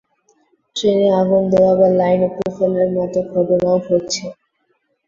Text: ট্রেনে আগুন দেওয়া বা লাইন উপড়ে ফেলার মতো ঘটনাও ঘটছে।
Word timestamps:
ট্রেনে 0.75 1.09
আগুন 1.19 1.43
দেওয়া 1.51 1.73
বা 1.79 1.87
লাইন 1.99 2.19
উপড়ে 2.27 2.49
ফেলার 2.57 2.89
মতো 2.97 3.19
ঘটনাও 3.31 3.77
ঘটছে। 3.87 4.25